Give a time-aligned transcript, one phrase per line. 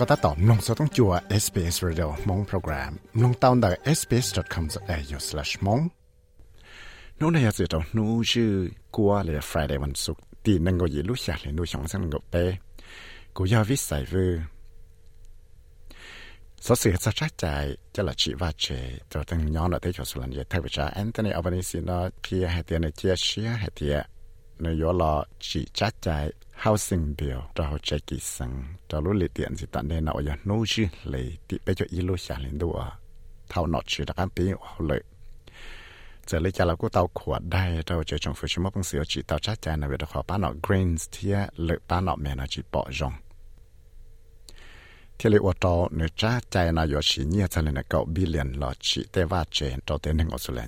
[0.00, 1.12] ็ตัดต่อมลงสต้องจัว
[1.42, 5.82] SBS Radio มงโปรแกรมลงตาวน์ได้ sbs.com.au/mong
[7.20, 8.50] นู้นในยาสิตัวนู้ชื่อ
[8.96, 12.34] กัวเลย Friday วันศุกร์ตีนึงก็ยีลุชาเลยนู้ชงสังกเป
[13.36, 14.14] กูยาวิสัยเว
[16.66, 17.44] สเสียจะใจ
[17.94, 18.64] จะละชีว่าเจ
[19.10, 23.96] ตัวตั้งย้อนเราได้จดสุรันเยทวิชาแอนโทนีอัลบานิซีนอเพียให้เตียนเจียเชียให้เตีย
[24.60, 25.14] ในยอลอ
[25.46, 26.06] ชีจัดใจ
[26.61, 30.21] housing bill ra ho check ki sang ra lu le tiện gì tận đây nào
[30.27, 32.91] ya no chi le ti pe cho ilo xả lên đâu à
[33.49, 34.95] thao nọ chi ra kan pi ho le
[36.27, 39.03] giờ lấy cha là cô tàu khỏa đây tàu chơi trong phía chúng mốc sửa
[39.07, 42.35] chỉ tàu chắc chắn là việc khó bán nọ greens thì lợi bán nọ mẹ
[42.35, 43.13] nó chỉ bỏ rong
[45.19, 48.73] thì lấy ô tô nữa chắc chắn là do chỉ nhiều là cậu billion là
[48.79, 50.67] chỉ tế va chén tàu tên nên ở số là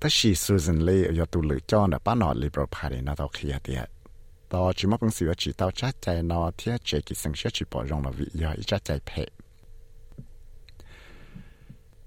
[0.00, 3.28] ta shi Susan Lee yo tu lu cho na pa no liberal party na to
[3.28, 3.86] khia tia
[4.50, 7.34] to chi ma pung si wa chi tao cha chai no tia che ki sang
[7.34, 9.24] she chi po rong la vi yo i cha chai phe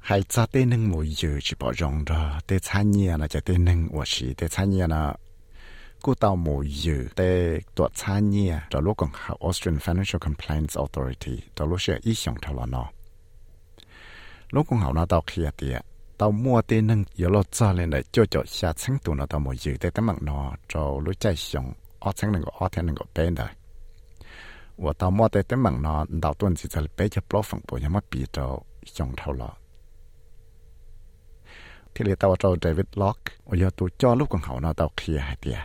[0.08, 3.40] hai cha te nang mo yu chi po rong ra te cha nia na cha
[3.48, 3.90] te nang
[6.02, 10.78] cô tàu mù dự tê tuột xa nhia đó lúc còn học Austrian Financial Complaints
[10.78, 12.86] Authority đó sẽ ý xong thảo lo nó.
[14.50, 15.81] Lúc còn học nó tàu kia tiệt
[16.20, 19.25] tao mua tiền nâng yếu lo cho lên này, cho cho xa sáng tù nó
[19.25, 22.70] tao mua dự tê tấm mạng nó cho lối chạy xong ọ sáng nâng ọ
[22.72, 23.48] thế này ọ bên đấy.
[24.78, 27.62] và tao mua tê tấm mạng nó đào tuần chỉ cho bé cho blog phẳng
[27.67, 29.50] bộ nhà mắt bị cho xong thâu lọ.
[31.95, 33.34] Thì lấy tao cho David Locke.
[33.45, 35.58] Và giờ tụ cho lúc còn hậu nó tao kia hai tia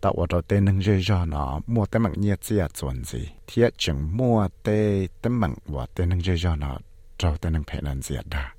[0.00, 3.04] tao và cho tê nâng rơi cho nó mua tấm mạng nhiệt gì à chuẩn
[3.04, 3.28] gì.
[3.46, 6.78] Thì chừng mua tê tấm mạng và tê nâng rơi cho nó
[7.18, 8.55] cho tê nâng phải làm gì à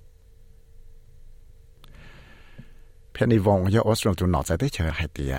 [3.18, 5.36] เพนี่วงยอออสเตรเลียตัวนอจะได้เจให้ยเตีย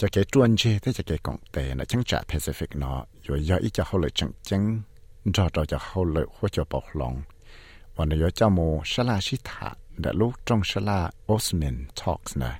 [0.00, 2.90] จะเกจวนเชได้จะเกกองเตนะจังจ่าแปซิฟิกนา
[3.22, 4.62] อยู่ยออีจะเขาเลยจังจัง
[5.36, 7.14] รอดจะเขาเลยหัวจะปอกลอง
[7.96, 8.58] วันนี้ยอเจ้าโม
[8.90, 9.68] ชลาชิตา
[10.00, 12.52] เดลูกจงชลาออสเมนทอกส์นะ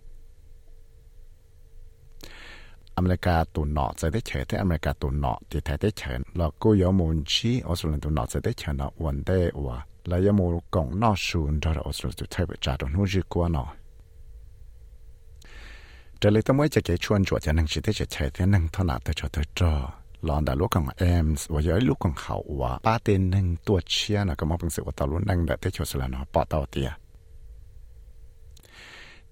[2.97, 9.77] อเมริกาตัวนอจะได้เฉยที่อเมริกาตัวนอที่แท้ได้เฉยล้วก็ยอมูลชีออสเตรเลียตัวนอจะได้เฉยนะวันเด้ว่า
[10.09, 13.65] แล้วยอมูลกองนอชูนรอออสเตรเลียตัใเทปจ่าตรงนู้นจีกัวนอ
[16.21, 18.47] trở lại tôi mới chạy chạy chuan chuột cho năng chỉ thế chạy chạy thế
[18.47, 19.91] năng thọ nạp tới cho tới cho
[20.23, 23.81] lon đã lúc còn em và giới lúc còn hậu và ba tên năng tua
[23.87, 26.09] chia là có một bằng sự của tao luôn năng đã thế cho sự là
[26.09, 26.25] nó.
[26.33, 26.91] Bỏ tao tiệt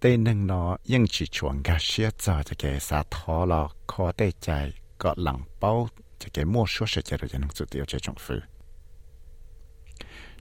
[0.01, 4.13] tên năng nó, nhưng chỉ chuẩn gà xia cho cho cái sa thọ là khó
[4.13, 5.89] tê chạy có lặng bao
[6.19, 8.35] cho cái mua số sẽ chạy được cho năng sự tiêu chạy trong phu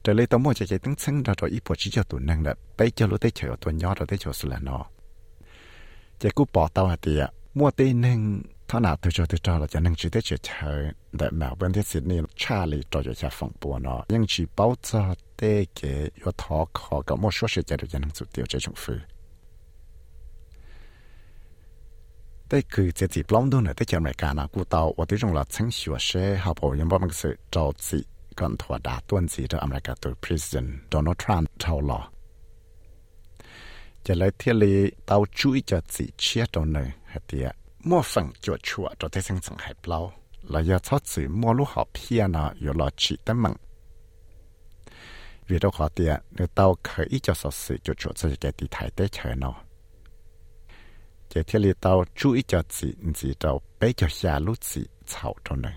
[0.04, 2.22] trở lại tôi mới chạy chạy tiếng xanh ra rồi ít bộ chỉ cho tụi
[2.22, 4.60] năng đã bây giờ lúc tê chạy ở tụi nhỏ rồi tê cho sự là
[4.60, 4.86] nó.
[6.21, 9.59] cái cú bỏ tao hả tiệt mua tê nâng thọ nào từ cho từ cho
[9.59, 13.15] là cho nâng chỉ tê chạy chạy để mà bên thế Sydney Charlie cho cho
[13.15, 17.31] cha phòng bùa nó nhưng chỉ bao giờ tê cái yếu thọ khó có mua
[17.31, 18.93] số sẽ chạy được cho nông sự tiêu cho trong phu
[22.53, 27.99] แต่คือจะจีบล้อมดูเนี่ยแต่จะอเมริกานะกูเตาว่าที่จงเราชั้งชัวเช่เขาบอกยังบอกมันคือจอจี
[28.39, 32.01] ก่อนถั่วดาต้นจีตัวอเมริกาตัว president Donald Trump เท่าหล่อ
[34.10, 34.74] จะเลยเที่ยลี
[35.06, 37.48] เต้าจุ้ยจะสีเชี่ยตัวเนยฮะเดีย
[37.90, 40.00] มั่วฝังจวดชัวตัวเที่ยงสังหายเปล่า
[40.50, 43.54] เราอยากทอดสื่อมั่วลูกหอบเพียนะอยู่หลอดฉีตั้งมัง
[45.48, 49.56] วิธีขอเดียเนื้อเต้าเคยอีจะสอดสื่อจวดชัวจะจะตีไทายได้เฉยเนาะ
[51.32, 52.88] จะเที่ยลีเต้าจุ้ยจะสี
[53.20, 55.76] สีเตาเป๊ะจะยาลุสีเฉาตัวเนย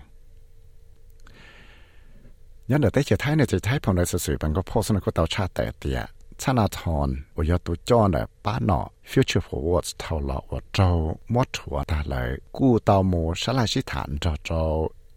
[2.69, 5.99] ยันเดแต่จะท้ายเนี่ยจะท้ายพองในสื่อบังก็โพสต์นก็เตาชาแต่เดีย
[6.43, 10.91] ชนาทอนวยตัวจอนแบป้าหนอ Future Forward เท่าเราว่าเจ้า
[11.33, 14.63] มดหัวตาเลยกู้เตาโมชลาชิฐานเจ้าเจ้า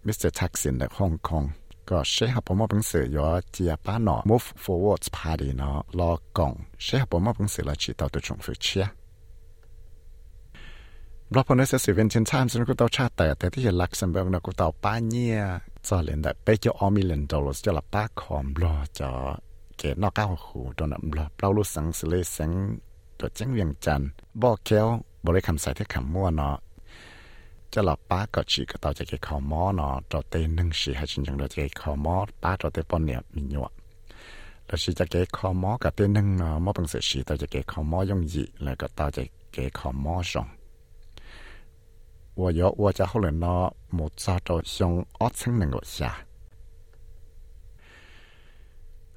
[0.06, 1.44] มิสเตอร์ทักซินในฮ่องกง
[1.90, 6.52] ก็ใช้หับผมว่าเป็นสือยอเจียป้าหนอ Move Forward พาดีเนาะรอกอง
[6.82, 8.86] ใช้หับผมว่าเป็นสื่อละชีเตาตัวชงฟิชเชีย
[11.34, 15.38] รับพนัเสืบเวนเชนชามสนุกเตาชาแต่แต่ที่เห็นลักเซมเบิร์กนะกูเตาป้าเนี่ย
[15.86, 19.12] จะเล่นได้เป๊ะเจ้ออมิเลนดอลลาร์จะละป้าคอมรอจอ
[19.78, 21.10] kẻ nó cao hủ cho nậm
[21.42, 22.78] bao lúc sáng xử lý sáng
[23.18, 24.08] cho chính viên trần
[24.64, 26.58] kéo bỏ lấy khẩm sai thế khẩm mua nó.
[27.70, 29.40] Cho là ba có chỉ có tao chạy cái khó
[29.72, 31.96] nó cho tê nâng sĩ hay chính chẳng đó chạy khó
[32.40, 33.68] ba cho tê bọn niệm mình nhọ
[34.68, 37.36] là sĩ chạy cái khó mó cả tê nâng nó mó bằng sự sĩ tao
[37.36, 40.46] chạy cái khó mó dùng gì là cả tao chạy cái khó mó rộng.
[42.36, 46.18] 我有我家后来呢，木扎着像二层那个下。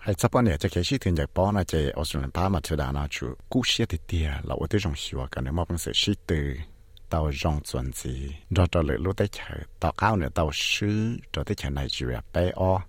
[0.05, 6.57] 喺这半年就开始听日报呢，就我算把嘛出来那就故事的点，老我这种希望可能冇本事是的，
[7.09, 9.45] tàu rong chuẩn gì đó cho lựa lúc tới chờ
[9.81, 12.83] tàu cao nữa tàu sư cho tới chờ này chịu bé o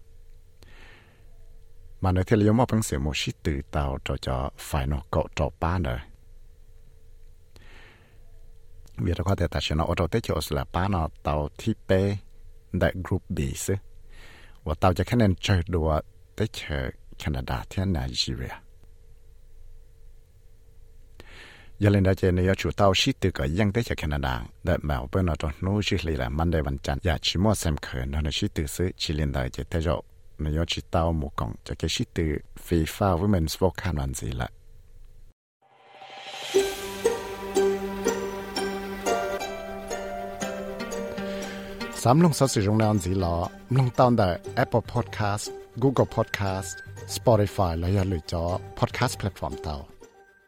[2.01, 5.01] mà nếu thì liệu mà bằng sự một sĩ từ tàu cho cho phải nó
[5.11, 5.99] cọ cho ba nữa
[8.97, 11.73] vì đó có thể ta sẽ nói ở tới chỗ là ba nó tàu thi
[11.87, 12.17] bé
[12.71, 13.75] đại group B chứ
[14.63, 16.01] và tàu cho khả năng chơi đùa
[16.38, 16.60] ได้เช
[17.18, 18.54] แคนาดาเที่ไนจีเรีย
[21.82, 29.88] ยาเลนดาเจนยาชูเต้าชิตึกยังได้จากแคนาดาแต่แมวเปิ้ลนอตนู้ชิลีละมันได้วันจันทร์อยากชิมอแซมเขินนอชิตึซื้อชิลินได้เจเตโจ
[30.42, 32.26] นยชิเต้าหมูกองจากชิตึ
[32.64, 34.48] ฟีฟ่าวิเมนสโวคานวันสีละ
[42.02, 43.34] สามลงสัตว์สิรงนอนสีหลอ
[43.76, 44.28] ลงตอนแต่
[44.62, 45.46] Apple Podcast
[45.82, 46.74] Google Podcast
[47.16, 48.44] Spotify และอย่าลืมจอ
[48.78, 49.97] Podcast Platform เตา